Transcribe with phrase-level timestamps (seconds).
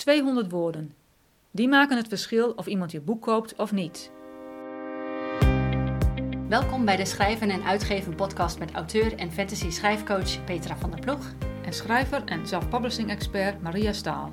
[0.00, 0.94] 200 woorden.
[1.50, 4.10] Die maken het verschil of iemand je boek koopt of niet.
[6.48, 11.00] Welkom bij de Schrijven en Uitgeven podcast met auteur en fantasy schrijfcoach Petra van der
[11.00, 11.34] Ploeg.
[11.64, 14.32] En schrijver en self-publishing expert Maria Staal.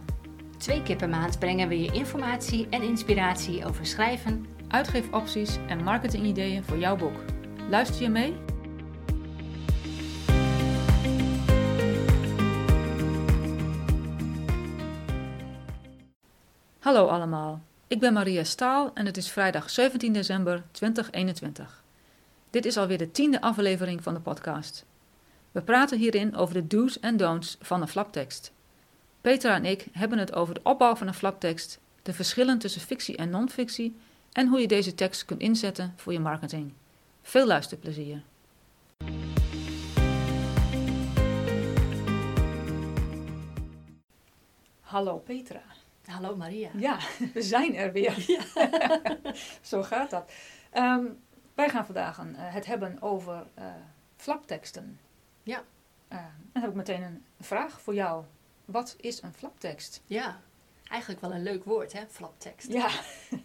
[0.58, 6.64] Twee keer per maand brengen we je informatie en inspiratie over schrijven, Uitgeefopties en marketingideeën
[6.64, 7.24] voor jouw boek.
[7.70, 8.47] Luister je mee?
[16.88, 21.84] Hallo allemaal, ik ben Maria Staal en het is vrijdag 17 december 2021.
[22.50, 24.86] Dit is alweer de tiende aflevering van de podcast.
[25.52, 28.52] We praten hierin over de do's en don'ts van een flaptekst.
[29.22, 33.18] Petra en ik hebben het over de opbouw van een flaptekst, de verschillen tussen fictie
[33.18, 33.96] en non-fictie
[34.32, 36.74] en hoe je deze tekst kunt inzetten voor je marketing.
[37.22, 38.22] Veel luisterplezier.
[44.82, 45.77] Hallo Petra.
[46.08, 46.70] Hallo Maria.
[46.78, 47.00] Ja,
[47.34, 48.26] we zijn er weer.
[49.62, 50.32] Zo gaat dat.
[50.72, 51.06] Ehm,
[51.54, 53.66] wij gaan vandaag een, eh, het hebben over eh,
[54.16, 55.00] flapteksten.
[55.44, 55.64] Ja.
[56.14, 56.18] Uh,
[56.54, 58.24] dan heb ik meteen een vraag voor jou.
[58.66, 60.02] Wat is een flaptekst?
[60.06, 60.42] Ja,
[60.90, 62.02] eigenlijk wel een leuk woord, hè?
[62.10, 62.72] Flaptekst.
[62.72, 62.90] Ja.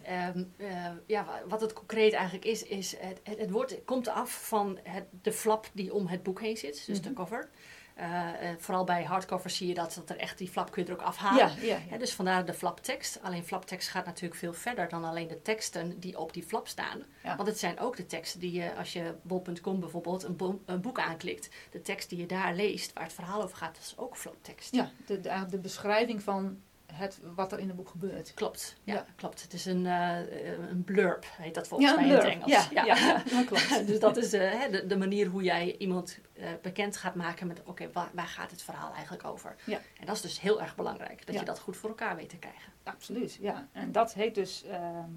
[0.03, 4.47] Ehm, eh, ja, wat het concreet eigenlijk is, is het, het, het woord komt af
[4.47, 7.17] van het, de flap die om het boek heen zit, dus de Mhm.
[7.17, 7.49] cover.
[7.93, 10.89] Eh, eh, vooral bij hardcovers zie je dat, dat er echt die flap kun je
[10.89, 11.37] er ook afhalen.
[11.61, 13.19] Ja, ja, dus vandaar de flaptekst.
[13.21, 17.03] Alleen flaptekst gaat natuurlijk veel verder dan alleen de teksten die op die flap staan.
[17.35, 20.81] Want het zijn ook de teksten die je, als je bol.com bijvoorbeeld een, bo- een
[20.81, 23.97] boek aanklikt, de tekst die je daar leest, waar het verhaal over gaat, dat is
[23.97, 24.75] ook flaptekst.
[24.75, 26.57] Ja, de, de beschrijving van
[26.93, 28.33] het, wat er in het boek gebeurt.
[28.33, 29.05] Klopt, ja, Ja.
[29.15, 29.41] klopt.
[29.41, 32.25] Het is een, eh, een blurb, heet dat volgens Ja, mij een in het.
[32.25, 32.69] Engels.
[32.69, 33.87] Ja, ja, dat klopt.
[33.87, 37.61] dus dat is eh, de, de manier hoe jij iemand eh, bekend gaat maken met,
[37.65, 39.55] oké, waar, waar gaat het verhaal eigenlijk over?
[39.65, 39.79] Ja.
[39.99, 42.37] En dat is dus heel erg belangrijk, dat je dat goed voor elkaar weet te
[42.37, 42.71] krijgen.
[42.83, 43.67] Absoluut, ja.
[43.71, 45.09] En dat heet dus ehm,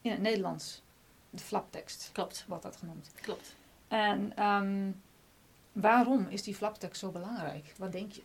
[0.00, 0.82] in het Nederlands
[1.30, 3.10] de flaptekst, Klopt, wordt dat genoemd.
[3.20, 3.54] klopt.
[3.88, 4.90] En ehm,
[5.72, 7.72] waarom is die flaptekst zo belangrijk?
[7.78, 8.22] Wat denk je?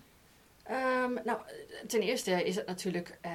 [0.65, 1.39] Ehm, nou,
[1.87, 3.31] ten eerste is het natuurlijk eh,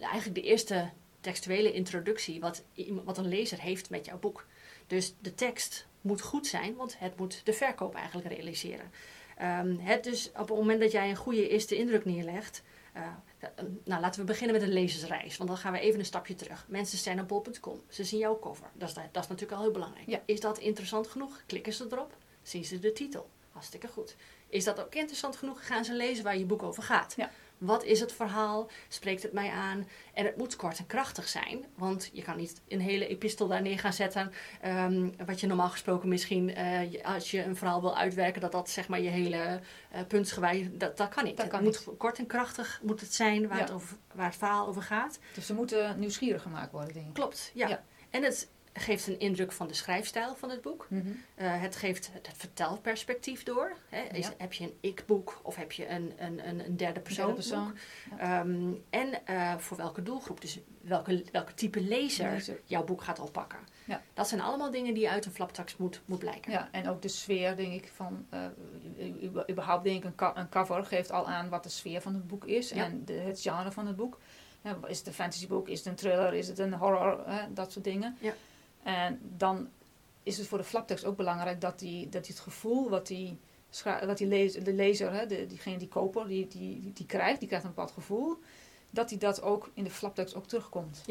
[0.00, 2.62] eigenlijk de eerste textuele introductie wat,
[3.04, 4.46] wat een lezer heeft met jouw boek.
[4.86, 8.90] Dus de tekst moet goed zijn, want het moet de verkoop eigenlijk realiseren.
[9.36, 12.62] Ehm, het dus op het moment dat jij een goede eerste indruk neerlegt.
[12.92, 13.02] eh,
[13.38, 13.48] eh,
[13.84, 16.66] nou, laten we beginnen met een lezersreis, want dan gaan we even een stapje terug.
[16.68, 18.70] Mensen zijn op bol.com, ze zien jouw cover.
[18.74, 20.08] Dat is, dat is natuurlijk al heel belangrijk.
[20.08, 20.22] Ja.
[20.24, 21.42] Is dat interessant genoeg?
[21.46, 23.28] Klikken ze erop, zien ze de titel.
[23.52, 24.16] Hartstikke goed.
[24.52, 25.66] Is dat ook interessant genoeg?
[25.66, 27.14] Gaan ze lezen waar je boek over gaat?
[27.16, 27.30] Ja.
[27.58, 28.70] Wat is het verhaal?
[28.88, 29.88] Spreekt het mij aan?
[30.14, 33.62] En het moet kort en krachtig zijn, want je kan niet een hele epistel daar
[33.62, 34.32] neer gaan zetten.
[34.60, 38.70] ehm, wat je normaal gesproken misschien, eh, als je een verhaal wil uitwerken, dat dat
[38.70, 39.60] zeg maar je hele
[39.94, 41.36] uh, puntsgewijs, dat, dat kan niet.
[41.36, 43.62] Dat het kan moet kort en krachtig moet het zijn waar, Ja.
[43.62, 45.18] het over, waar het verhaal over gaat.
[45.34, 47.14] Dus ze moeten nieuwsgierig gemaakt worden, denk ik.
[47.14, 47.68] Klopt, ja.
[47.68, 47.84] Ja.
[48.10, 50.86] En het geeft een indruk van de schrijfstijl van het boek.
[50.90, 51.06] Mhm.
[51.34, 53.72] Eh, het geeft het, vertelperspectief door.
[53.88, 54.02] Hè.
[54.02, 54.32] Is, Ja.
[54.38, 57.36] Heb je een ik-boek of heb je een, een, een, een derde persoon?
[58.18, 62.60] Ehm, en eh, voor welke doelgroep, dus welke, welke type lezer Lezer.
[62.64, 63.58] jouw boek gaat oppakken.
[63.84, 64.02] Ja.
[64.14, 66.52] Dat zijn allemaal dingen die uit een flaptekst moet, moet blijken.
[66.52, 68.26] Ja, en ook de sfeer, denk ik, van...
[68.30, 68.46] eh,
[69.50, 72.70] überhaupt denk ik, een, cover geeft al aan wat de sfeer van het boek is.
[72.70, 74.18] En de, het genre van het boek.
[74.86, 77.84] Is het een fantasyboek, is het een thriller, is het een horror, hè, dat soort
[77.84, 78.16] dingen.
[78.20, 78.32] Ja.
[78.82, 79.68] En dan
[80.22, 83.38] is het voor de flaptekst ook belangrijk dat die, dat die het gevoel wat die,
[84.06, 87.38] wat die lezer, de lezer, hè, de, diegene die koper, die, die, die, die krijgt,
[87.38, 88.38] die krijgt een bepaald gevoel,
[88.90, 91.02] dat die dat ook in de flaptekst ook terugkomt.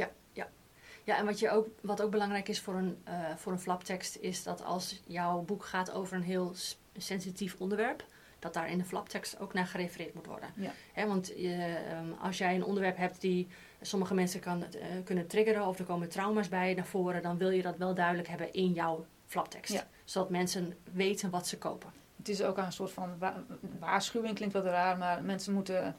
[1.04, 4.16] Ja, en wat, je ook, wat ook belangrijk is voor een, eh, voor een flaptekst,
[4.16, 6.54] is dat als jouw boek gaat over een heel
[6.98, 8.06] sensitief onderwerp,
[8.40, 10.54] dat daar in de flaptekst ook naar gerefereerd moet worden.
[10.56, 11.08] Ja.
[11.08, 13.48] Want eh, ehm, als jij een onderwerp hebt die
[13.82, 17.50] sommige mensen kan, eh, kunnen triggeren of er komen trauma's bij naar voren, dan wil
[17.50, 19.74] je dat wel duidelijk hebben in jouw flaptekst.
[19.74, 19.88] Ja.
[20.06, 21.90] Zodat mensen weten wat ze kopen.
[22.18, 23.44] Het is ook een soort van wa-
[23.80, 25.96] waarschuwing, klinkt wel raar, maar mensen moeten...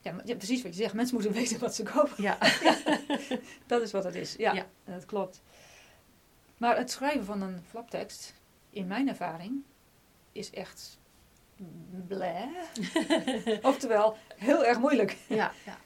[0.00, 0.94] Ja, ja, precies wat je zegt.
[0.94, 2.22] Mensen moeten weten wat ze kopen.
[2.22, 2.38] Ja,
[3.66, 4.34] Dat is wat het is.
[4.36, 4.66] Ja, Ja.
[4.84, 5.42] dat klopt.
[6.56, 8.34] Maar het schrijven van een flaptekst,
[8.70, 9.62] in mijn ervaring,
[10.32, 10.98] is echt
[12.06, 12.44] bleh.
[13.62, 15.16] Oftewel, heel erg moeilijk.
[15.26, 15.76] ja, ja.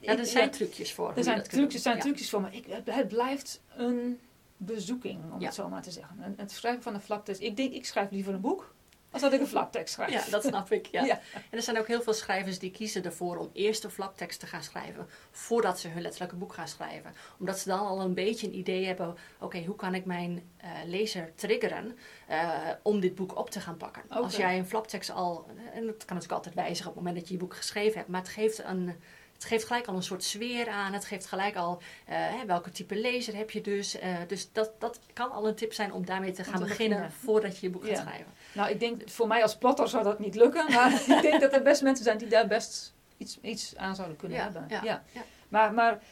[0.00, 1.12] Ja er zijn trucjes voor.
[1.16, 2.02] er zijn, trucjes, zijn Ja.
[2.02, 4.20] trucjes voor, maar ik, het, blijft een
[4.56, 5.46] bezoeking, om Ja.
[5.46, 6.16] het zo maar te zeggen.
[6.22, 7.40] En Het schrijven van een flaptekst.
[7.42, 8.74] Ik denk, ik schrijf liever een boek,
[9.10, 10.12] als dat ik een flaptekst schrijf.
[10.12, 10.86] Ja, dat snap ik.
[10.86, 11.04] Ja.
[11.10, 11.20] Ja.
[11.50, 14.46] En er zijn ook heel veel schrijvers die kiezen ervoor om eerst een flaptekst te
[14.46, 17.12] gaan schrijven voordat ze hun letterlijke boek gaan schrijven.
[17.38, 20.70] Omdat ze dan al een beetje een idee hebben, oké, hoe kan ik mijn eh,
[20.86, 21.96] lezer triggeren
[22.26, 22.50] eh,
[22.82, 24.02] om dit boek op te gaan pakken.
[24.08, 27.28] Als jij een flaptekst al, en dat kan natuurlijk altijd wijzigen op het moment dat
[27.28, 28.94] je je boek geschreven hebt, maar het geeft een,
[29.40, 30.92] het geeft gelijk al een soort sfeer aan.
[30.92, 33.98] Het geeft gelijk al hè, welke type lezer heb je dus.
[33.98, 36.98] Eh, dus dat, dat kan al een tip zijn om daarmee te gaan te beginnen,
[36.98, 37.18] beginnen.
[37.24, 38.32] voordat je je boek gaat schrijven.
[38.52, 40.72] Nou, ik denk, voor mij als plotter zou dat niet lukken.
[40.72, 44.16] Maar ik denk dat er best mensen zijn die daar best iets, iets aan zouden
[44.16, 44.66] kunnen Ja, hebben.
[44.68, 44.82] ja,
[45.12, 45.24] ja.
[45.48, 46.02] Maar, maar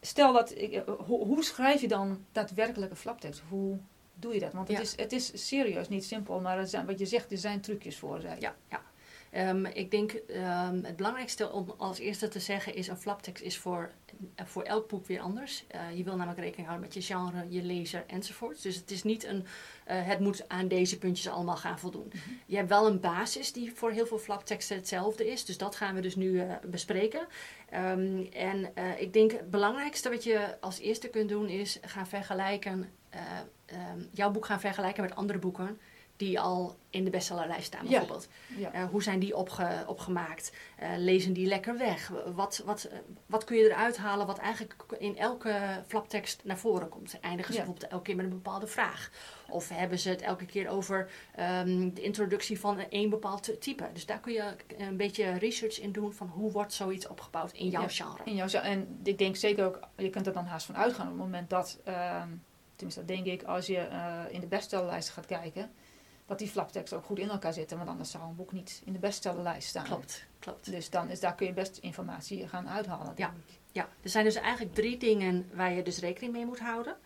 [0.00, 3.42] stel dat, ik, eh, hoe, hoe schrijf je dan daadwerkelijke flaptekst?
[3.48, 3.78] Hoe
[4.14, 4.52] doe je dat?
[4.52, 7.38] Want het, is, het is serieus niet simpel, maar er zijn, wat je zegt, er
[7.38, 8.20] zijn trucjes voor.
[8.20, 8.40] Zei.
[8.40, 8.82] Ja, ja.
[9.30, 13.58] Ehm, ik denk um, het belangrijkste om als eerste te zeggen is: een flaptekst is
[13.58, 13.90] voor,
[14.40, 15.64] uh, voor elk boek weer anders.
[15.74, 18.62] Uh, je wil namelijk rekening houden met je genre, je lezer enzovoort.
[18.62, 19.44] Dus het is niet een, uh,
[19.86, 22.10] het moet aan deze puntjes allemaal gaan voldoen.
[22.14, 22.38] Mm-hmm.
[22.46, 25.44] Je hebt wel een basis die voor heel veel flapteksten hetzelfde is.
[25.44, 27.26] Dus dat gaan we dus nu uh, bespreken.
[27.74, 32.90] Um, en ik denk het belangrijkste wat je als eerste kunt doen is gaan vergelijken,
[34.12, 35.78] jouw boek gaan vergelijken met andere boeken
[36.16, 38.28] die al in de bestsellerlijst staan bijvoorbeeld.
[38.56, 38.70] Ja.
[38.72, 38.82] Ja.
[38.82, 40.52] Uh, hoe zijn die opge, opgemaakt?
[40.82, 42.12] Uh, lezen die lekker weg?
[42.34, 42.88] Wat, wat,
[43.26, 47.20] wat kun je eruit halen wat eigenlijk in elke flaptekst naar voren komt?
[47.20, 47.64] Eindigen ze ja.
[47.64, 49.10] bijvoorbeeld elke keer met een bepaalde vraag?
[49.48, 51.10] Of hebben ze het elke keer over
[51.40, 53.88] um, de introductie van een bepaald type?
[53.92, 57.68] Dus daar kun je een beetje research in doen van hoe wordt zoiets opgebouwd in
[57.68, 58.22] jouw genre.
[58.24, 61.12] In jouw, en ik denk zeker ook, je kunt er dan haast van uitgaan op
[61.12, 61.78] het moment dat,
[62.76, 63.88] tenminste dat denk ik, als je
[64.30, 65.70] in de bestsellerlijst gaat kijken
[66.26, 67.76] dat die flapteksten ook goed in elkaar zitten.
[67.76, 69.84] Want anders zou een boek niet in de bestsellerlijst staan.
[69.84, 70.70] Klopt, klopt.
[70.70, 73.12] Dus dan is, daar kun je best informatie gaan uithalen.
[73.16, 73.34] Ja,
[73.72, 76.96] ja, er zijn dus eigenlijk drie dingen waar je dus rekening mee moet houden.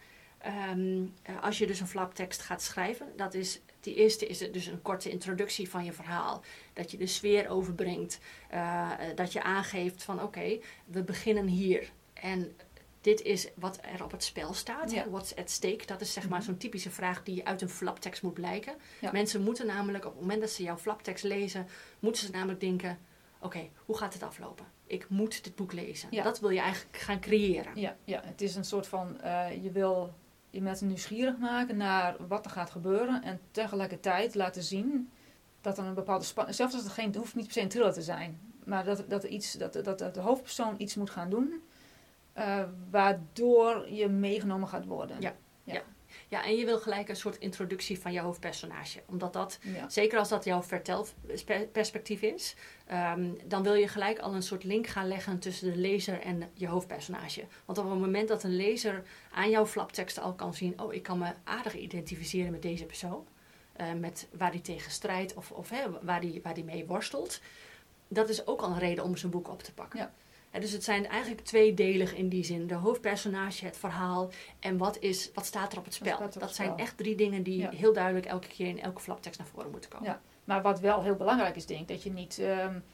[0.77, 4.83] Um, als je dus een flaptekst gaat schrijven, dat is, die eerste is dus een
[4.83, 6.43] korte introductie van je verhaal.
[6.73, 8.19] Dat je de sfeer overbrengt.
[8.55, 11.91] Uh, dat je aangeeft van oké, okay, we beginnen hier.
[12.13, 12.57] En
[13.01, 14.91] dit is wat er op het spel staat.
[14.91, 15.11] Ja.
[15.11, 15.87] What's at stake?
[15.87, 18.75] Dat is zeg maar zo'n typische vraag die uit een flaptekst moet blijken.
[19.01, 19.13] Ja.
[19.13, 21.67] Mensen moeten namelijk op het moment dat ze jouw flaptekst lezen,
[21.99, 22.99] moeten ze namelijk denken:
[23.37, 24.67] oké, okay, hoe gaat het aflopen?
[24.87, 26.09] Ik moet dit boek lezen.
[26.11, 26.23] Ja.
[26.23, 27.73] Dat wil je eigenlijk gaan creëren.
[27.75, 28.21] Ja, ja.
[28.25, 30.15] het is een soort van: uh, je wil
[30.51, 35.11] je mensen nieuwsgierig maken naar wat er gaat gebeuren en tegelijkertijd laten zien
[35.61, 37.69] dat er een bepaalde spanning, zelfs als het geen, het hoeft niet per se een
[37.69, 41.11] thriller te zijn, maar dat, dat, er iets, dat, dat, dat de hoofdpersoon iets moet
[41.11, 41.63] gaan doen.
[42.39, 45.21] Uh, waardoor je meegenomen gaat worden.
[45.21, 45.35] Ja.
[45.65, 45.75] Ja.
[45.75, 45.83] ja.
[46.29, 49.03] ja, en je wil gelijk een soort introductie van je hoofdpersonage.
[49.07, 49.89] Omdat dat, ja.
[49.89, 52.57] zeker als dat jouw vertelperspectief is,
[52.93, 56.51] um, dan wil je gelijk al een soort link gaan leggen tussen de lezer en
[56.55, 57.45] je hoofdpersonage.
[57.65, 61.03] Want op het moment dat een lezer aan jouw flapteksten al kan zien, oh, ik
[61.03, 63.27] kan me aardig identificeren met deze persoon,
[63.81, 67.41] uh, met waar die tegen strijdt of, of hè, waar, die, waar die mee worstelt,
[68.09, 69.99] dat is ook al een reden om zijn boek op te pakken.
[70.01, 70.13] Ja.
[70.59, 72.67] Dus het zijn eigenlijk tweedelig in die zin.
[72.67, 76.17] De hoofdpersonage, het verhaal en wat, is, wat staat er op het spel.
[76.17, 76.67] Op het dat spel.
[76.67, 77.71] zijn echt drie dingen die ja.
[77.71, 80.09] heel duidelijk elke keer in elke flaptekst naar voren moeten komen.
[80.09, 80.21] Ja.
[80.45, 82.85] Maar wat wel heel belangrijk is, denk ik, dat je niet um,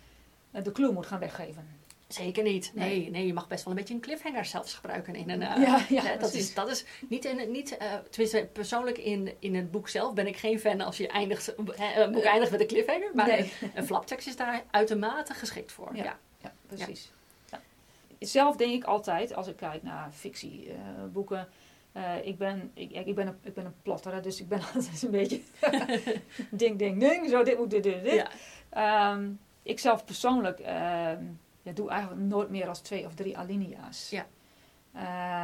[0.62, 1.84] de clue moet gaan weggeven.
[2.08, 2.70] Zeker niet.
[2.74, 5.40] Nee, nee, nee, je mag best wel een beetje een cliffhanger zelfs gebruiken in een.
[5.40, 7.76] Uh, ja, ja, dat, is, dat is niet in niet.
[7.82, 11.54] Uh, tenminste, persoonlijk in, in het boek zelf ben ik geen fan als je eindigt,
[11.56, 11.64] een
[12.12, 13.10] boek eindigt met een cliffhanger.
[13.14, 13.52] Maar nee.
[13.74, 15.96] een flaptekst is daar uitermate geschikt voor.
[15.96, 16.18] Ja, ja.
[16.38, 17.12] ja precies.
[18.18, 21.48] Zelf denk ik altijd, als ik kijk naar fictieboeken.
[21.96, 25.02] Uh, ik, ben, ik, ik, ben een, ik ben een plotter, dus ik ben altijd
[25.02, 25.40] een beetje
[26.50, 27.28] ding, ding, ding.
[27.28, 28.26] Zo, dit moet, dit, dit, dit.
[28.72, 29.12] Ja.
[29.12, 30.66] Um, ik zelf persoonlijk uh,
[31.62, 34.10] ja, doe eigenlijk nooit meer als twee of drie alinea's.
[34.10, 34.26] Ja.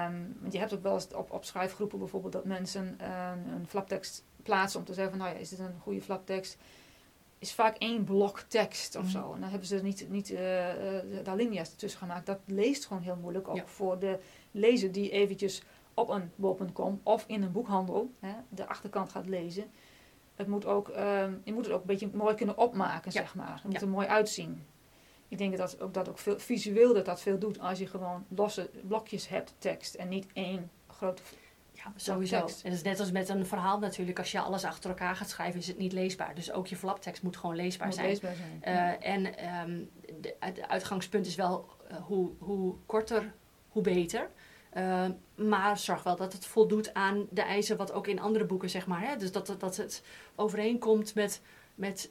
[0.07, 3.67] Um, want je hebt ook wel eens op, op schrijfgroepen bijvoorbeeld dat mensen uh, een
[3.69, 6.59] flaptekst plaatsen om te zeggen van, nou ja, is dit een goede flaptekst?
[7.43, 9.11] Is vaak één blok tekst of mm.
[9.11, 9.33] zo.
[9.33, 12.27] En dan hebben ze niet, niet uh, de alinea's ertussen gemaakt.
[12.27, 13.49] Dat leest gewoon heel moeilijk.
[13.49, 13.67] Ook ja.
[13.67, 14.19] voor de
[14.51, 15.63] lezer die eventjes
[15.95, 19.71] op een bol.com of in een boekhandel hè, de achterkant gaat lezen.
[20.35, 23.21] Het moet ook, uh, je moet het ook een beetje mooi kunnen opmaken, ja.
[23.21, 23.55] zeg maar.
[23.55, 24.67] Het moet er mooi uitzien.
[25.29, 28.25] Ik denk dat ook, dat ook veel, visueel dat dat veel doet als je gewoon
[28.29, 29.95] losse blokjes hebt, tekst.
[29.95, 31.23] En niet één grote
[31.97, 32.37] sowieso.
[32.37, 34.19] En het is net als met een verhaal natuurlijk.
[34.19, 36.35] Als je alles achter elkaar gaat schrijven, is het niet leesbaar.
[36.35, 38.09] Dus ook je flaptekst moet gewoon leesbaar moet zijn.
[38.09, 38.75] Leesbaar zijn.
[38.75, 38.99] Uh, ja.
[38.99, 39.27] En
[39.69, 43.33] um, de, het uitgangspunt is wel uh, hoe, hoe korter,
[43.69, 44.31] hoe beter.
[44.77, 48.71] Uh, maar zorg wel dat het voldoet aan de eisen wat ook in andere boeken,
[48.71, 49.01] zeg maar.
[49.01, 49.17] Hè?
[49.17, 50.03] Dus dat, dat het
[50.35, 51.41] overeenkomt met,
[51.75, 52.11] met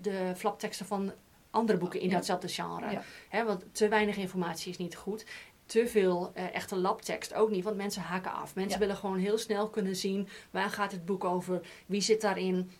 [0.00, 1.12] de flapteksten van
[1.50, 2.90] andere boeken in datzelfde genre.
[2.90, 3.02] Ja.
[3.28, 3.44] Hè?
[3.44, 5.24] Want te weinig informatie is niet goed
[5.70, 8.54] te veel uh, echte labtekst ook niet, want mensen haken af.
[8.54, 8.78] Mensen Ja.
[8.78, 12.70] willen gewoon heel snel kunnen zien waar gaat het boek over, wie zit daarin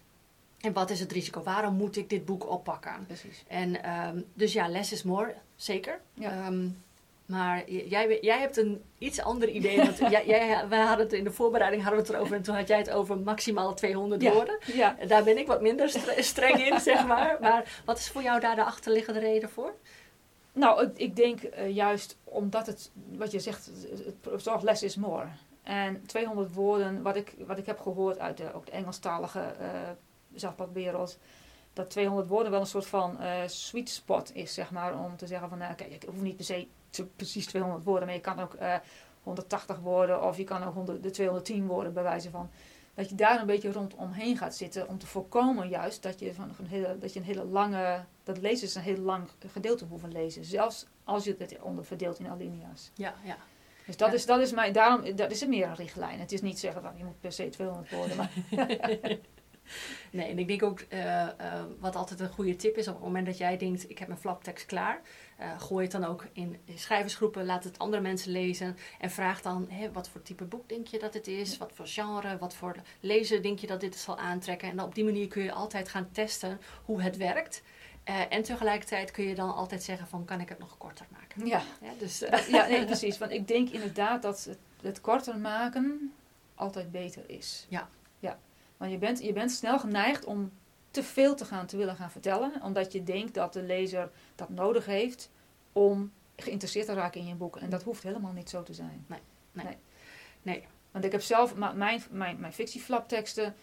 [0.60, 3.04] en wat is het risico, waarom moet ik dit boek oppakken.
[3.06, 3.44] Precies.
[3.48, 6.00] En ehm, dus ja, less is more, zeker.
[6.14, 6.30] Ja.
[6.30, 6.68] Ehm,
[7.26, 9.76] maar jij, jij hebt een iets ander idee.
[9.76, 12.54] Want jij, jij, wij hadden het in de voorbereiding hadden we het erover en toen
[12.54, 14.32] had jij het over maximaal 200 Ja.
[14.32, 14.58] woorden.
[14.74, 14.96] Ja.
[15.06, 17.36] Daar ben ik wat minder stre- streng in, zeg maar.
[17.40, 19.74] Maar wat is voor jou daar de achterliggende reden voor?
[20.52, 23.70] Nou, ik, denk uh, juist omdat het, wat je zegt,
[24.30, 25.26] het zorgt less is more.
[25.62, 31.08] En 200 woorden, wat ik, wat ik heb gehoord uit de, ook de Engelstalige uh,
[31.72, 35.26] dat 200 woorden wel een soort van uh, sweet spot is, zeg maar, om te
[35.26, 36.66] zeggen van, nou, kijk, ik hoef niet per se
[37.16, 38.74] precies 200 woorden, maar je kan ook uh,
[39.22, 42.50] 180 woorden of je kan ook 100, de 210 woorden bewijzen van.
[43.00, 46.54] Dat je daar een beetje rondomheen gaat zitten om te voorkomen juist dat je, van,
[46.54, 50.44] van hele, dat je een hele lange, dat lezers een heel lang gedeelte hoeven lezen.
[50.44, 52.90] Zelfs als je het onder verdeelt in alinea's.
[52.94, 53.36] Ja, ja.
[53.86, 56.20] Dus dat, is, dat is mijn, daarom, dat is het meer een richtlijn.
[56.20, 58.16] Het is niet zeggen van je moet per se 200 woorden.
[58.16, 58.30] Maar
[60.10, 61.28] nee, en ik denk ook uh, uh,
[61.78, 64.20] wat altijd een goede tip is op het moment dat jij denkt: ik heb mijn
[64.20, 65.00] flaptekst klaar.
[65.40, 69.66] Uh, gooi het dan ook in schrijversgroepen, laat het andere mensen lezen en vraag dan:
[69.68, 71.58] hè, wat voor type boek denk je dat het is?
[71.58, 74.70] Wat voor genre, wat voor lezer denk je dat dit zal aantrekken?
[74.70, 77.62] En op die manier kun je altijd gaan testen hoe het werkt.
[78.08, 81.46] Uh, en tegelijkertijd kun je dan altijd zeggen van kan ik het nog korter maken.
[81.46, 83.18] Ja, ja, dus, uh, ja nee, precies.
[83.18, 86.12] Want ik denk inderdaad dat het, het, korter maken
[86.54, 87.66] altijd beter is.
[87.68, 87.88] Ja.
[88.18, 88.38] ja.
[88.76, 90.52] Want je bent, je bent snel geneigd om
[90.90, 92.62] te veel te gaan te willen gaan vertellen.
[92.62, 95.30] Omdat je denkt dat de lezer dat nodig heeft
[95.72, 97.56] om geïnteresseerd te raken in je boek.
[97.56, 99.04] En dat hoeft helemaal niet zo te zijn.
[99.06, 99.20] Nee.
[99.52, 99.64] Nee.
[99.64, 99.76] nee.
[100.42, 100.64] nee.
[100.90, 103.54] Want ik heb zelf, mijn, mijn, mijn fictieflapteksten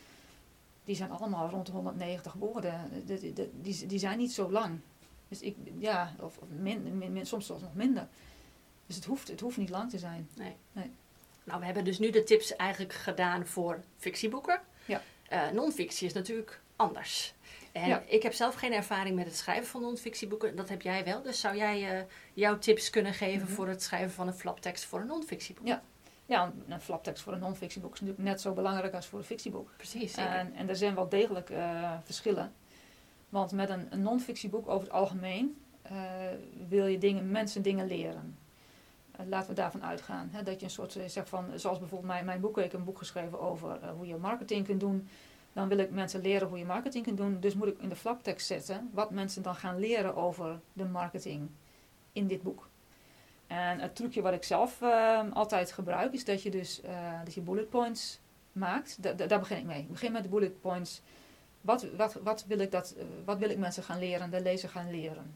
[0.84, 3.06] die zijn allemaal rond de 190 woorden.
[3.06, 4.80] Die, die, die zijn niet zo lang.
[5.28, 8.08] Dus ik, ja, of, min, min, soms zelfs nog minder.
[8.86, 10.30] Dus het hoeft, het hoeft niet lang te zijn.
[10.34, 10.56] Nee.
[10.72, 10.92] nee.
[11.44, 14.62] Nou, we hebben dus nu de tips eigenlijk gedaan voor fictieboeken.
[14.86, 15.02] Ja.
[15.34, 17.34] Uh, non-fictie is natuurlijk anders.
[17.72, 18.04] En ja.
[18.06, 20.56] ik heb zelf geen ervaring met het schrijven van non-fictieboeken.
[20.56, 21.22] Dat heb jij wel.
[21.22, 22.04] Dus zou jij uh,
[22.34, 23.56] jouw tips kunnen geven mm -hmm.
[23.56, 25.68] voor het schrijven van een flaptekst voor een non-fictieboek?
[25.68, 25.82] Ja.
[26.28, 29.70] Ja, een flaptekst voor een non-fictieboek is natuurlijk net zo belangrijk als voor een fictieboek.
[29.78, 30.16] Precies.
[30.16, 32.54] En, en er zijn wel degelijk uh, verschillen.
[33.30, 35.58] Want met een, een non-fictieboek over het algemeen
[35.92, 36.00] uh,
[36.68, 38.38] wil je dingen, mensen dingen leren.
[39.26, 40.30] Laten we daarvan uitgaan.
[40.32, 42.84] Hè, dat je een soort, zeg van, zoals bijvoorbeeld mijn, mijn boek, ik heb een
[42.84, 45.10] boek geschreven over hoe je marketing kunt doen.
[45.58, 47.40] Dan wil ik mensen leren hoe je marketing kunt doen.
[47.40, 51.50] Dus moet ik in de flaptekst zetten wat mensen dan gaan leren over de marketing
[52.12, 52.70] in dit boek.
[53.48, 56.90] En het trucje wat ik zelf uh, altijd gebruik is dat je dus uh,
[57.24, 58.20] dat je bullet points
[58.52, 59.04] maakt.
[59.04, 59.80] Da daar begin ik mee.
[59.80, 61.02] Ik begin met de bullet points.
[61.62, 64.70] Wat, wat, wat, wil ik dat, uh, wat wil ik mensen gaan leren, de lezer
[64.70, 65.34] gaan leren?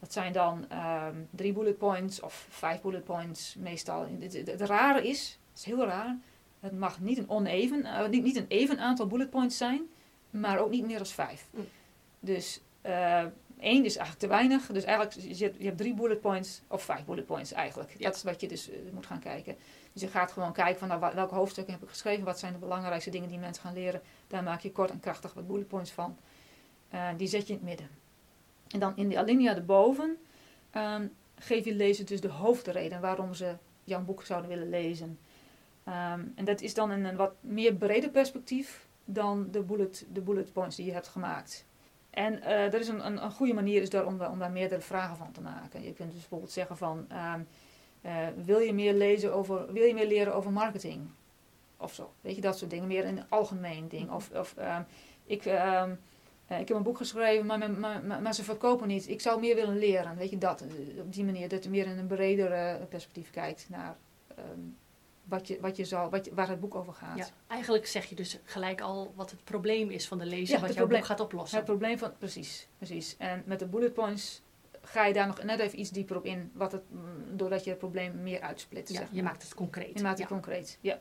[0.00, 4.06] Dat zijn dan um, drie bullet points of vijf bullet points meestal.
[4.44, 6.16] Het rare is, het is heel raar,
[6.60, 9.82] het mag niet een oneven, niet, niet een even aantal bullet points zijn,
[10.30, 11.46] maar ook niet meer dan vijf.
[11.50, 11.66] Mm.
[12.20, 12.60] Dus
[13.58, 14.66] één is eigenlijk te weinig.
[14.66, 17.94] Dus eigenlijk, je hebt, je hebt drie bullet points, of vijf bullet points eigenlijk.
[17.98, 18.06] Ja.
[18.06, 19.56] Dat is wat je dus uh, moet gaan kijken.
[19.92, 22.58] Dus je gaat gewoon kijken van nou, welke hoofdstukken heb ik geschreven, wat zijn de
[22.58, 24.02] belangrijkste dingen die mensen gaan leren.
[24.26, 26.16] Daar maak je kort en krachtig wat bullet points van.
[27.16, 27.88] Die zet je in het midden.
[28.68, 30.16] En dan in de alinea erboven
[30.76, 35.18] um, geef je lezer dus de hoofdreden waarom ze jouw boek zouden willen lezen.
[35.88, 40.20] Um, en dat is dan in een wat meer breder perspectief dan de bullet, de
[40.20, 41.64] bullet points die je hebt gemaakt.
[42.10, 44.80] En uh, dat is een, een, een, goede manier is daar om, om daar meerdere
[44.80, 45.82] vragen van te maken.
[45.82, 47.46] Je kunt dus bijvoorbeeld zeggen van, um,
[48.02, 51.08] uh, wil je meer lezen over, wil je meer leren over marketing?
[51.76, 52.86] Of zo, weet je, dat soort dingen.
[52.86, 54.10] Meer een algemeen ding.
[54.10, 54.86] Of, of um,
[55.24, 55.84] ik, uh,
[56.46, 59.08] ik heb een boek geschreven, maar, maar, maar, maar, ze verkopen niet.
[59.08, 60.64] Ik zou meer willen leren, weet je, dat.
[60.98, 63.96] Op die manier, dat je meer in een bredere perspectief kijkt naar
[65.28, 67.16] wat je, wat je zal, wat je, waar het boek over gaat.
[67.16, 70.66] Ja, eigenlijk zeg je dus gelijk al wat het probleem is van de lezer, ja,
[70.66, 71.56] wat jouw boek gaat oplossen.
[71.56, 73.16] Het probleem van, precies, precies.
[73.18, 74.42] En met de bullet points
[74.82, 76.82] ga je daar nog net even iets dieper op in, wat het,
[77.32, 78.92] doordat je het probleem meer uitsplitst.
[78.92, 79.98] Ja, zeg je maakt het concreet.
[79.98, 81.00] Je maakt het concreet, ja.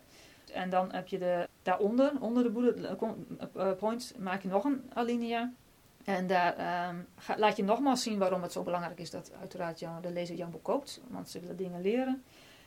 [0.53, 2.97] En dan heb je de, daaronder, onder de bullet
[3.55, 5.53] uh, points, maak je nog een alinea.
[6.03, 9.79] En daar um, ga, laat je nogmaals zien waarom het zo belangrijk is dat uiteraard
[9.79, 11.01] jou, de lezer jouw boek koopt.
[11.07, 12.23] Want ze willen dingen leren.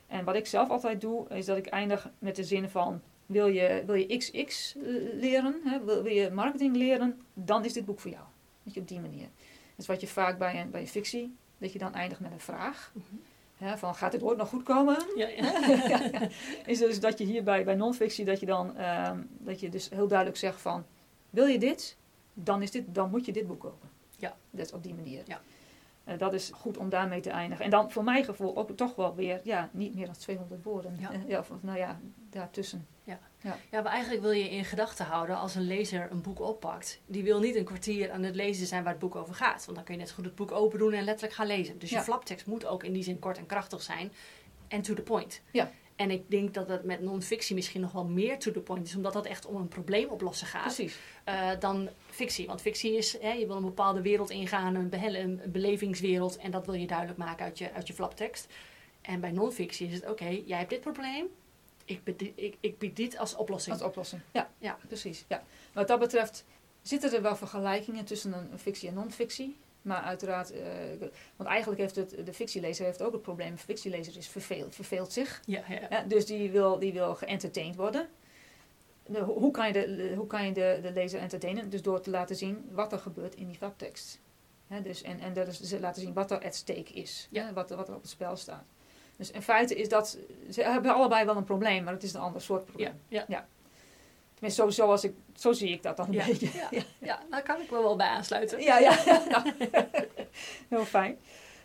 [0.09, 3.47] En wat ik zelf altijd doe, is dat ik eindig met de zin van: wil
[3.47, 4.75] je, wil je XX
[5.13, 5.85] leren, hè?
[5.85, 8.25] Wil, wil, je marketing leren, dan is dit boek voor jou.
[8.63, 9.29] Weet je, op die manier.
[9.29, 12.33] Dat is wat je vaak bij een, bij een fictie, dat je dan eindigt met
[12.33, 12.91] een vraag.
[12.95, 13.21] Mm -hmm.
[13.57, 14.97] hè, van gaat dit ooit nog goed komen?
[15.17, 15.29] Ja,
[15.89, 16.29] ja.
[16.67, 19.89] Is dus dat je hier bij, bij non-fictie, dat je dan um, dat je dus
[19.89, 20.85] heel duidelijk zegt van:
[21.31, 21.97] wil je dit,
[22.35, 23.89] dan, is dit, dan moet je dit boek kopen.
[24.17, 24.37] Ja.
[24.51, 25.23] Dat is op die manier.
[25.27, 25.41] Ja.
[26.09, 27.65] Uh, dat is goed om daarmee te eindigen.
[27.65, 30.97] En dan voor mijn gevoel ook toch wel weer, ja, niet meer dan 200 woorden.
[31.01, 31.13] Ja.
[31.13, 32.01] Uh, ja, of, nou ja,
[32.31, 32.87] daartussen.
[33.05, 33.19] Ja.
[33.41, 33.57] Ja.
[33.71, 37.01] ja, maar eigenlijk wil je in gedachten houden als een lezer een boek oppakt.
[37.07, 39.65] Die wil niet een kwartier aan het lezen zijn waar het boek over gaat.
[39.65, 41.79] Want dan kun je net goed het boek open doen en letterlijk gaan lezen.
[41.79, 44.13] Dus je flaptekst moet ook in die zin kort en krachtig zijn.
[44.69, 45.43] En to the point.
[45.51, 45.71] Ja.
[45.99, 48.95] En ik denk dat het met non-fictie misschien nog wel meer to the point is,
[48.97, 50.63] omdat dat echt om een probleem oplossen gaat.
[50.75, 50.97] Precies.
[51.25, 52.47] eh, dan fictie.
[52.47, 56.37] Want fictie is, hè, je wil een bepaalde wereld ingaan, een, belevingswereld.
[56.37, 58.47] En dat wil je duidelijk maken uit je, uit je flaptekst.
[59.01, 61.27] En bij non-fictie is het, oké, jij hebt dit probleem.
[61.85, 63.75] Ik bied, dit- ik, ik bied dit als oplossing.
[63.75, 64.23] Als oplossing.
[64.33, 64.79] Ja, Ja.
[64.87, 65.25] precies.
[65.29, 65.43] Ja.
[65.73, 66.45] Wat dat betreft
[66.83, 69.57] zitten er wel vergelijkingen tussen een, een fictie en non-fictie.
[69.83, 70.61] Maar uiteraard, eh,
[71.37, 73.53] want eigenlijk heeft het, de fictielezer heeft ook het probleem.
[73.53, 75.43] Een fictielezer is verveeld, verveelt zich.
[75.47, 75.87] Ja, ja.
[75.91, 78.09] Ja, dus die wil, die wil geëntertained worden.
[79.07, 81.71] De- ho- hoe kan je, de, de- hoe kan je de, de lezer entertainen?
[81.71, 84.21] Dus door te laten zien wat er gebeurt in die flaptekst.
[84.67, 87.29] Hè, dus, en en dat is, ze laten zien wat er at stake is.
[87.31, 87.53] Ja.
[87.53, 88.65] Wat, er- wat er op het spel staat.
[89.17, 90.19] Dus in feite is dat...
[90.51, 93.01] Ze hebben allebei wel een probleem, maar het is een ander soort probleem.
[93.09, 93.49] Ja, ja.
[94.39, 96.51] Tenminste, zo, zoals ik, zo zie ik dat dan een Ja, beetje.
[96.71, 98.61] ja, ja, daar kan ik me wel bij aansluiten.
[98.63, 98.99] Ja, ja.
[99.29, 99.43] ja.
[100.69, 101.19] Heel fijn.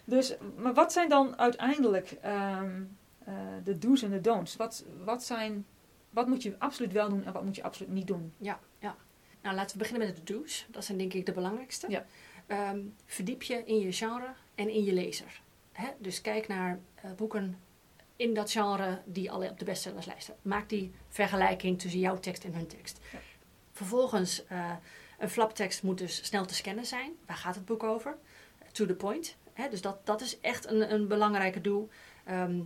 [0.05, 2.81] Dus, maar wat zijn dan uiteindelijk ehm,
[3.25, 4.55] eh, de do's en de don'ts?
[4.55, 5.65] Wat, wat, zijn,
[6.09, 8.33] wat moet je absoluut wel doen en wat moet je absoluut niet doen?
[8.37, 8.95] Ja, ja.
[9.41, 10.67] Nou, laten we beginnen met de do's.
[10.69, 11.89] Dat zijn denk ik de belangrijkste.
[11.89, 12.05] Ja.
[12.47, 15.41] Ehm, verdiep je in je genre en in je lezer.
[15.71, 15.87] Hè?
[15.97, 17.57] Dus kijk naar eh, boeken
[18.23, 20.35] in dat genre die al op de bestsellerslijst staan.
[20.41, 22.99] Maak die vergelijking tussen jouw tekst en hun tekst.
[23.11, 23.19] Ja.
[23.71, 24.71] Vervolgens, eh,
[25.19, 27.11] een flaptekst moet dus snel te scannen zijn.
[27.25, 28.17] Waar gaat het boek over?
[28.71, 29.35] To the point.
[29.53, 29.69] Hè?
[29.69, 31.89] Dus dat, dat is echt een, een belangrijke doel.
[32.25, 32.59] Ehm,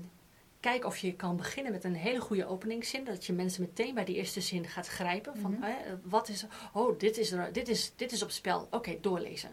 [0.59, 3.03] kijk of je kan beginnen met een hele goede openingszin.
[3.03, 5.37] Dat je mensen meteen bij die eerste zin gaat grijpen.
[5.37, 5.61] Van, Mhm.
[5.61, 8.67] hè, wat is, oh, dit is, er, dit is, dit is op spel.
[8.71, 9.49] Oké, doorlezen.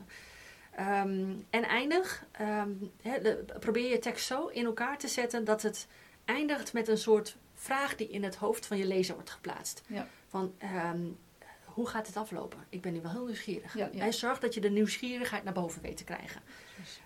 [0.76, 2.24] Ehm, en eindig.
[2.32, 2.68] ehm,
[3.02, 5.86] de- probeer je tekst zo in elkaar te zetten dat het
[6.24, 9.82] eindigt met een soort vraag die in het hoofd van je lezer wordt geplaatst.
[9.86, 10.06] Ja.
[10.28, 11.00] Van, ehm,
[11.64, 12.58] hoe gaat het aflopen?
[12.68, 13.76] Ik ben nu wel heel nieuwsgierig.
[13.76, 14.04] Ja, ja.
[14.04, 16.40] En zorg dat je de nieuwsgierigheid naar boven weet te krijgen.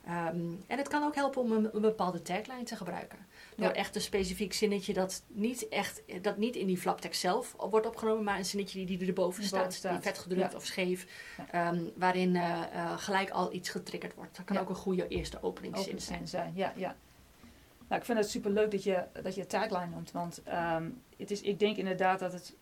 [0.07, 3.19] Ehm, en het kan ook helpen om een, een bepaalde tagline te gebruiken.
[3.57, 3.73] Door Ja.
[3.75, 8.25] echt een specifiek zinnetje dat niet, echt, dat niet in die flaptekst zelf wordt opgenomen,
[8.25, 9.93] maar een zinnetje die, die erboven Die staat, boven staat.
[9.93, 10.57] die vet gedrukt Ja.
[10.57, 11.07] of scheef,
[11.37, 11.47] Ja.
[11.51, 14.37] ehm, waarin eh, eh, gelijk al iets getriggerd wordt.
[14.37, 16.53] Dat kan ook een goede eerste openingszin Open zijn.
[16.55, 16.97] Ja, ja.
[17.89, 20.11] Nou, ik vind het super leuk dat je, dat je tagline noemt.
[20.13, 22.55] Want ehm, het is, ik denk inderdaad dat het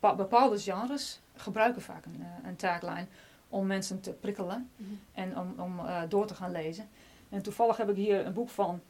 [0.00, 3.06] pa- bepaalde genres gebruiken vaak een, eh, een tagline
[3.52, 4.90] om mensen te prikkelen Mhm.
[5.12, 6.88] en om, om eh, door te gaan lezen.
[7.28, 8.80] En toevallig heb ik hier een boek van een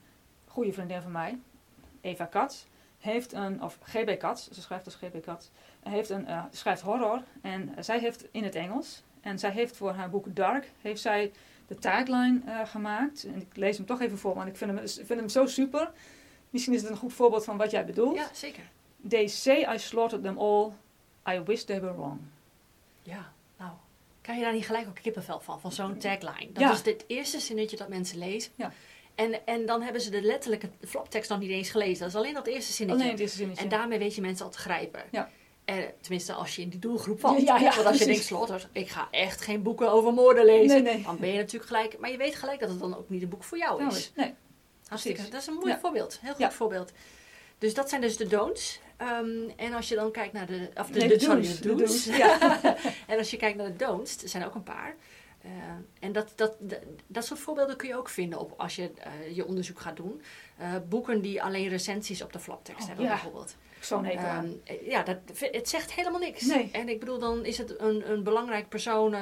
[0.53, 1.39] goede vriendin van mij,
[2.01, 2.65] Eva Katz.
[2.99, 5.49] Heeft een, of GB Katz, ze schrijft als GB Katz,
[5.83, 9.03] heeft een, eh, schrijft horror en zij heeft in het Engels.
[9.21, 11.33] En zij heeft voor haar boek Dark, heeft zij
[11.67, 13.25] de tagline eh, gemaakt.
[13.25, 15.91] En ik lees hem toch even voor, want ik vind hem, vind hem zo super.
[16.51, 18.17] Misschien is het een goed voorbeeld van wat jij bedoelt.
[18.17, 18.63] Ja, zeker.
[19.09, 20.71] They say I slaughtered them all.
[21.29, 22.19] I wish they were wrong.
[23.03, 23.33] Ja,
[24.33, 26.53] krijg je daar niet gelijk ook kippenvel van, van zo'n tagline?
[26.53, 26.73] Dat Ja.
[26.73, 28.53] is het eerste zinnetje dat mensen lezen.
[28.55, 28.73] Ja.
[29.15, 31.99] En, en dan hebben ze de letterlijke flaptekst nog niet eens gelezen.
[31.99, 33.01] Dat is alleen dat eerste zinnetje.
[33.01, 33.63] Alleen het eerste zinnetje.
[33.63, 35.03] En daarmee weet je mensen al te grijpen.
[35.11, 35.31] Ja.
[35.65, 37.41] En, tenminste, als je in die doelgroep valt.
[37.43, 40.83] Ja, ja, Want als je denkt, slotter, ik ga echt geen boeken over moorden lezen.
[40.83, 41.03] Nee, nee.
[41.05, 41.99] Dan ben je natuurlijk gelijk...
[41.99, 44.13] Maar je weet gelijk dat het dan ook niet een boek voor jou Nou, is.
[44.17, 44.35] nee.
[44.87, 45.29] Hartstikke.
[45.29, 46.19] Dat is een mooi voorbeeld.
[46.23, 46.93] Heel goed voorbeeld.
[47.59, 48.81] Dus dat zijn dus de don'ts.
[49.03, 50.69] Ehm, en als je dan kijkt naar de...
[50.75, 52.05] Of de, Nee, de, de sorry, do's, de de do's.
[52.05, 52.61] do's, ja.
[53.13, 54.97] en als je kijkt naar de don'ts, er zijn ook een paar.
[55.43, 55.51] Eh,
[56.01, 59.37] en dat, dat, dat, dat soort voorbeelden kun je ook vinden op, als je eh,
[59.37, 60.23] je onderzoek gaat doen.
[60.57, 63.11] Eh, boeken die alleen recensies op de flaptekst Oh, hebben ja.
[63.11, 63.57] bijvoorbeeld.
[63.81, 64.25] Zo'n hekel.
[64.25, 66.43] Ehm, eh, ja, dat, het zegt helemaal niks.
[66.43, 66.69] Nee.
[66.73, 69.17] En ik bedoel, dan is het een, een belangrijk persoon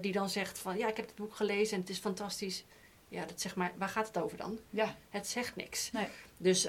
[0.00, 0.78] die dan zegt van...
[0.78, 2.64] Ja, ik heb het boek gelezen en het is fantastisch.
[3.08, 4.58] Ja, dat zeg maar, waar gaat het over dan?
[4.70, 5.92] Ja, Het zegt niks.
[5.92, 6.06] Nee.
[6.36, 6.68] Dus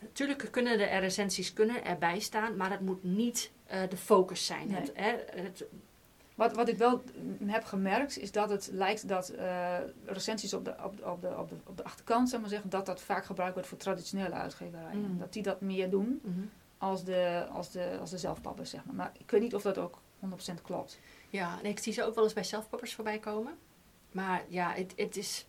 [0.00, 4.68] natuurlijk kunnen de recensies kunnen erbij staan, maar het moet niet eh, de focus zijn.
[4.68, 4.80] Nee.
[4.80, 5.64] Het, hè, het,
[6.34, 10.64] Wat, wat ik wel mm, heb gemerkt is dat het lijkt dat eh, recensies op
[10.64, 13.00] de, op, de, op, de, op, de, op de achterkant, zeg maar zeggen, dat dat
[13.00, 15.10] vaak gebruikt wordt voor traditionele uitgeverijen.
[15.10, 15.18] Mm.
[15.18, 16.40] Dat die dat meer doen mhm.
[16.78, 18.94] als de, als de, als de zelfpappers, zeg maar.
[18.94, 20.28] Maar ik weet niet of dat ook 100%
[20.62, 20.98] klopt.
[21.30, 23.54] Ja, ik zie ze ook wel eens bij zelfpappers voorbij komen.
[24.12, 25.46] Maar ja, het, het is.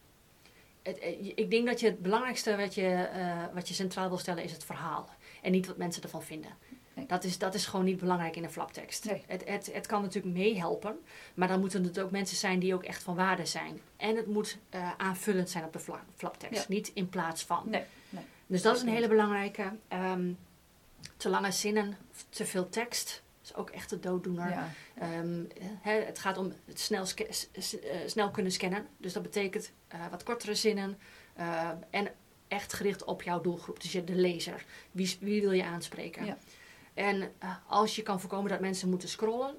[0.86, 4.18] Het, eh, ik denk dat je het belangrijkste wat je, eh, wat je centraal wil
[4.18, 5.10] stellen is het verhaal.
[5.42, 6.52] En niet wat mensen ervan vinden.
[6.94, 7.06] Nee.
[7.06, 9.06] Dat, is, dat is gewoon niet belangrijk in een flaptekst.
[9.06, 9.24] Nee.
[9.28, 11.00] Het, het, het kan natuurlijk meehelpen,
[11.34, 13.80] maar dan moeten het ook mensen zijn die ook echt van waarde zijn.
[13.98, 16.66] En het moet eh, aanvullend zijn op de fla- flaptekst, Ja.
[16.68, 17.64] niet in plaats van.
[17.66, 18.24] Nee, nee.
[18.48, 19.72] Dus dat is een hele belangrijke.
[19.88, 20.32] Ehm,
[21.18, 21.98] te lange zinnen,
[22.30, 24.50] te veel tekst, is ook echt een dooddoener.
[24.50, 24.70] Ja.
[25.00, 25.44] Ehm,
[25.82, 27.32] het gaat om het snel, eh,
[28.06, 28.88] snel kunnen scannen.
[28.98, 30.98] Dus dat betekent eh, wat kortere zinnen.
[31.36, 32.08] eh, en
[32.48, 33.82] echt gericht op jouw doelgroep.
[33.82, 34.66] Dus je, de lezer.
[34.92, 36.26] Wie, wie wil je aanspreken?
[36.26, 36.38] Ja.
[36.94, 37.32] En
[37.68, 39.56] als je kan voorkomen dat mensen moeten scrollen,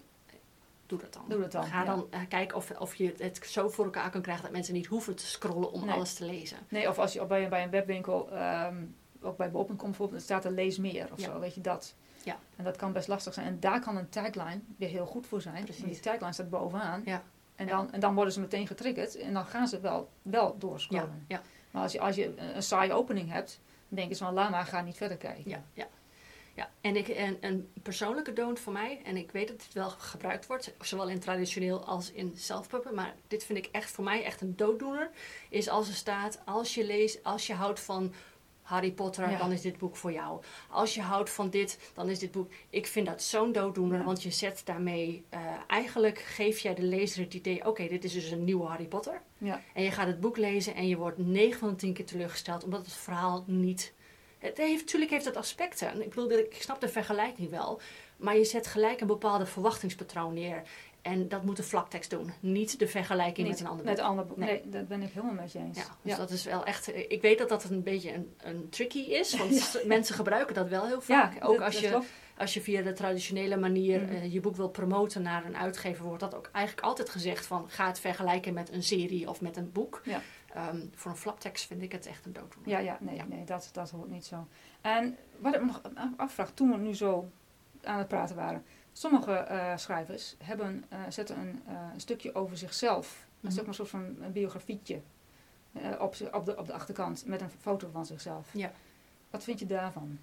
[0.86, 1.24] doe dat dan.
[1.28, 1.84] Doe dat dan, Ga ja.
[1.84, 5.16] dan kijken of, of je het zo voor elkaar kan krijgen dat mensen niet hoeven
[5.16, 5.94] te scrollen om Nee.
[5.94, 6.58] alles te lezen.
[6.68, 8.76] Nee, of als je bij, bij een webwinkel ehm,
[9.20, 11.24] ook bij bol.com bijvoorbeeld, staat er lees meer of Ja.
[11.32, 11.94] zo, weet je dat.
[12.26, 12.38] Ja.
[12.56, 13.46] En dat kan best lastig zijn.
[13.46, 15.64] En daar kan een tagline weer heel goed voor zijn.
[15.64, 15.82] Precies.
[15.82, 17.02] Want die tagline staat bovenaan.
[17.04, 17.22] Ja.
[17.54, 21.24] En, dan, en dan worden ze meteen getriggerd en dan gaan ze wel, wel doorscrollen.
[21.28, 24.50] ja, Maar als je, als je een, saaie opening hebt, dan denk je van laat
[24.50, 25.50] maar, ga niet verder kijken.
[25.50, 25.86] ja, ja.
[26.54, 29.90] Ja, en, ik, en een persoonlijke don't voor mij, en ik weet dat dit wel
[29.90, 34.24] gebruikt wordt, zowel in traditioneel als in self-puppen, maar dit vind ik echt voor mij
[34.24, 35.10] echt een dooddoener,
[35.48, 38.12] is als er staat, als je leest, als je houdt van
[38.66, 39.38] Harry Potter, Ja.
[39.38, 40.42] dan is dit boek voor jou.
[40.70, 42.50] Als je houdt van dit, dan is dit boek.
[42.70, 44.04] Ik vind dat zo'n dooddoener, Ja.
[44.04, 48.12] want je zet daarmee, eh, eigenlijk geef jij de lezer het idee, oké, dit is
[48.12, 49.22] dus een nieuwe Harry Potter.
[49.38, 49.60] Ja.
[49.74, 52.64] En je gaat het boek lezen en je wordt 9 van de 10 keer teleurgesteld,
[52.64, 53.94] omdat het verhaal niet.
[54.38, 56.02] Het heeft, natuurlijk heeft het aspecten.
[56.02, 57.80] Ik bedoel, ik snap de vergelijking wel.
[58.16, 60.62] Maar je zet gelijk een bepaalde verwachtingspatroon neer.
[61.06, 63.94] En dat moet de vlaktekst doen, niet de vergelijking met een ander boek.
[63.94, 64.36] Met ander boek.
[64.36, 64.48] Nee.
[64.48, 64.68] Nee.
[64.68, 65.76] dat ben ik helemaal met je eens.
[65.78, 66.96] Ja, dus dat is wel echt.
[67.10, 70.86] Ik weet dat dat een beetje een, een tricky is, want mensen gebruiken dat wel
[70.86, 71.34] heel vaak.
[71.38, 72.06] Ja, ook dat- als dat je, klopt.
[72.38, 74.12] als je via de traditionele manier Mhm.
[74.14, 77.64] eh, je boek wil promoten naar een uitgever, wordt dat ook eigenlijk altijd gezegd van
[77.70, 80.00] ga het vergelijken met een serie of met een boek.
[80.04, 80.20] Ja.
[80.54, 82.70] Ehm, voor een flaptekst vind ik het echt een dooddoener.
[82.70, 84.46] Ja, ja, nee, nee dat, dat hoort niet zo.
[84.80, 85.80] En wat ik me nog
[86.16, 87.28] afvraag, toen we nu zo
[87.82, 88.64] aan het praten waren.
[88.98, 93.26] Sommige eh, schrijvers hebben, eh, zetten een, eh, een stukje over zichzelf.
[93.36, 93.46] Mhm.
[93.46, 95.00] Een zeg maar een soort van een biografietje.
[95.98, 98.48] op, op, de, op de achterkant met een foto van zichzelf.
[98.52, 98.72] Ja.
[99.30, 100.18] Wat vind je daarvan?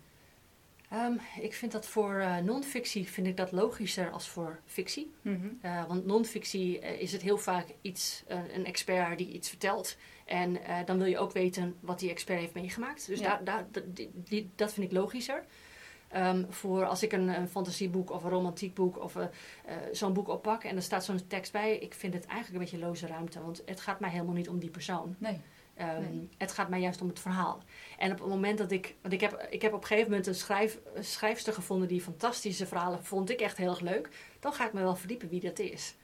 [0.90, 5.14] Ehm, ik vind dat voor non-fictie vind ik dat logischer als voor fictie.
[5.22, 5.48] Mhm.
[5.88, 9.98] Want non-fictie is het heel vaak iets, een expert die iets vertelt.
[10.26, 13.08] En dan wil je ook weten wat die expert heeft meegemaakt.
[13.08, 13.28] Dus Ja.
[13.28, 15.46] daar, daar, dat- die, die- dat vind ik logischer.
[16.14, 19.24] Ehm, voor als ik een, een fantasieboek of een romantiek boek of eh,
[19.66, 22.70] eh, zo'n boek oppak en er staat zo'n tekst bij, ik vind het eigenlijk een
[22.72, 23.42] beetje loze ruimte.
[23.42, 25.16] Want het gaat mij helemaal niet om die persoon.
[25.18, 25.40] Nee.
[25.76, 26.30] Ehm, Nee.
[26.38, 27.62] Het gaat mij juist om het verhaal.
[27.98, 28.96] En op het moment dat ik.
[29.02, 32.02] Want ik heb, ik heb op een gegeven moment een, schrijf, een schrijfster gevonden die
[32.02, 34.10] fantastische verhalen vond ik echt heel erg leuk.
[34.40, 35.96] Dan ga ik me wel verdiepen wie dat is.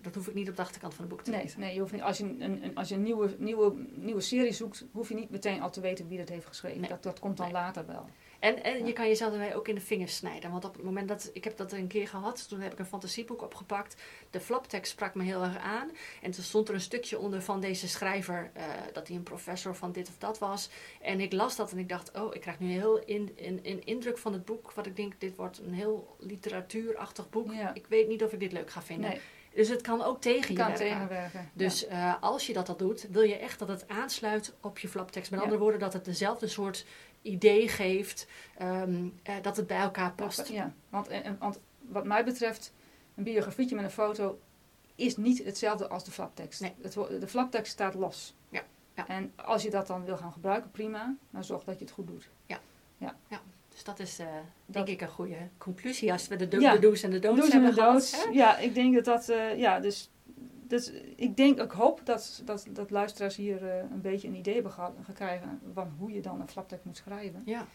[0.00, 1.60] Dat hoef ik niet op de achterkant van het boek te Nee, lezen.
[1.60, 4.52] nee je hoeft niet, als je, een, een, als je een nieuwe, nieuwe, nieuwe serie
[4.52, 6.80] zoekt, hoef je niet meteen al te weten wie dat heeft geschreven.
[6.80, 6.88] Nee.
[6.88, 7.54] Dat, dat komt dan Nee.
[7.54, 8.06] later wel.
[8.44, 10.50] En, en je kan jezelf daarbij ook in de vingers snijden.
[10.50, 11.30] Want op het moment dat.
[11.32, 12.48] Ik heb dat een keer gehad.
[12.48, 13.96] Toen heb ik een fantasieboek opgepakt.
[14.30, 15.90] De flaptekst sprak me heel erg aan.
[16.22, 18.50] En toen stond er een stukje onder van deze schrijver.
[18.54, 20.68] eh, dat hij een professor van dit of dat was.
[21.00, 22.18] En ik las dat en ik dacht.
[22.18, 24.72] Oh, ik krijg nu een heel in, in, in indruk van het boek.
[24.72, 27.52] Wat ik denk, dit wordt een heel literatuurachtig boek.
[27.52, 27.74] Ja.
[27.74, 29.10] Ik weet niet of ik dit leuk ga vinden.
[29.10, 29.20] Nee,
[29.54, 30.86] Dus het kan ook tegen je kan werken.
[30.88, 31.50] tegenwerken.
[31.52, 34.88] Dus eh, als je dat al doet, wil je echt dat het aansluit op je
[34.88, 35.30] flaptekst.
[35.30, 35.44] Met Ja.
[35.44, 36.84] andere woorden, dat het dezelfde soort
[37.24, 38.26] idee geeft,
[38.58, 40.10] ehm, eh, dat het bij elkaar Ja.
[40.10, 40.48] past.
[40.48, 42.72] Ja, want, en- en- want wat mij betreft,
[43.14, 44.38] een biografietje met een foto
[44.94, 46.60] is niet hetzelfde als de flaptekst.
[46.60, 46.72] Nee.
[46.82, 48.34] Het, wo- de flaptekst staat los.
[48.48, 48.62] Ja,
[48.94, 49.08] ja.
[49.08, 51.14] En als je dat dan wil gaan gebruiken, prima.
[51.30, 52.28] Maar zorg dat je het goed doet.
[53.68, 54.44] Dus dat is eh, Dat-
[54.86, 56.72] denk ik een goede conclusie als we de, do- Ja.
[56.72, 58.10] de do's en de don'ts Do's en hebben de gehad.
[58.24, 58.30] hè?
[58.30, 60.10] Ja, ik denk dat dat, eh, ja, dus,
[60.74, 64.54] dus ik denk, ik hoop dat, dat, dat luisteraars hier eh, een beetje een idee
[64.54, 64.72] hebben
[65.04, 67.42] gekregen van hoe je dan een flaptekst moet schrijven.
[67.44, 67.66] Ja.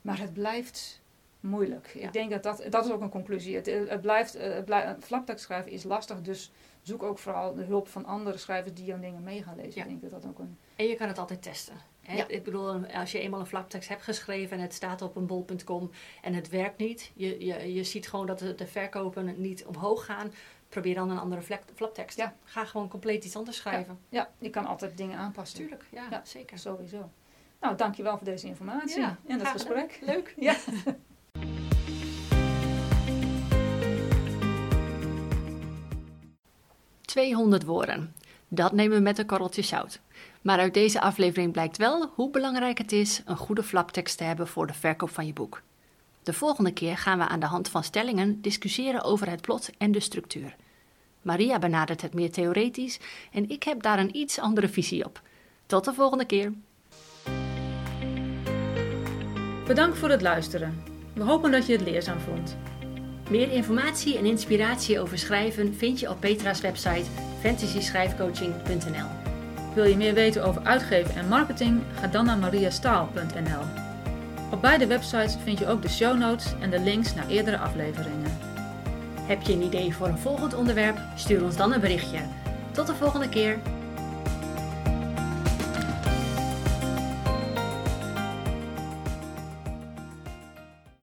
[0.00, 1.00] Maar het blijft
[1.40, 1.90] moeilijk.
[1.94, 2.06] Ja.
[2.06, 3.56] Ik denk dat dat, dat is ook een conclusie.
[3.56, 7.62] Het, het blijft, eh, het blijft, flaptekst schrijven is lastig, dus zoek ook vooral de
[7.62, 9.74] hulp van andere schrijvers die jouw dingen mee gaan lezen.
[9.74, 9.82] Ja.
[9.82, 10.58] Ik denk dat dat ook een...
[10.76, 11.74] En je kan het altijd testen.
[12.00, 12.16] Hè?
[12.16, 12.28] Ja.
[12.28, 15.90] Ik bedoel, als je eenmaal een flaptekst hebt geschreven en het staat op een bol.com
[16.22, 20.04] en het werkt niet, je, je, je ziet gewoon dat de, de verkopen niet omhoog
[20.04, 20.32] gaan,
[20.70, 22.16] probeer dan een andere flap, flaptekst.
[22.18, 22.34] Ja.
[22.44, 23.98] Ga gewoon compleet iets anders schrijven.
[24.08, 25.58] Ja, je kan altijd dingen aanpassen.
[25.58, 26.20] Tuurlijk, ja, Ja.
[26.24, 26.58] zeker.
[26.58, 27.10] Sowieso.
[27.60, 29.52] Nou, dankjewel voor deze informatie Ja, en graag gedaan.
[29.52, 29.98] gesprek.
[30.02, 30.34] Leuk.
[30.38, 30.54] Ja.
[37.04, 38.14] ...200 woorden.
[38.48, 40.00] Dat nemen we met een korreltje zout.
[40.42, 43.22] Maar uit deze aflevering blijkt wel hoe belangrijk het is...
[43.24, 45.62] ...een goede flaptekst te hebben voor de verkoop van je boek.
[46.30, 48.40] De volgende keer gaan we aan de hand van stellingen...
[48.40, 50.56] ...discussiëren over het plot en de structuur.
[51.22, 53.00] Maria benadert het meer theoretisch...
[53.32, 55.22] ...en ik heb daar een iets andere visie op.
[55.66, 56.52] Tot de volgende keer.
[59.66, 60.82] Bedankt voor het luisteren.
[61.14, 62.56] We hopen dat je het leerzaam vond.
[63.30, 69.08] Meer informatie en inspiratie over schrijven vind je op Petra's website fantasyschrijfcoaching.nl.
[69.74, 71.82] Wil je meer weten over uitgeven en marketing?
[71.94, 73.89] Ga dan naar mariastaal.nl.
[74.50, 78.38] Op beide websites vind je ook de show notes en de links naar eerdere afleveringen.
[79.20, 80.98] Heb je een idee voor een volgend onderwerp?
[81.14, 82.18] Stuur ons dan een berichtje.
[82.70, 83.58] Tot de volgende keer.